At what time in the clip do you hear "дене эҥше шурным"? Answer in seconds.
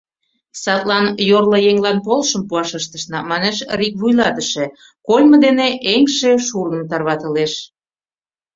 5.45-6.83